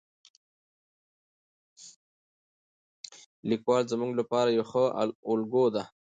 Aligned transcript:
لیکوال 3.49 3.83
زموږ 3.93 4.11
لپاره 4.19 4.49
یو 4.57 4.63
ښه 4.71 4.83
الګو 5.33 5.65
دی. 5.73 5.83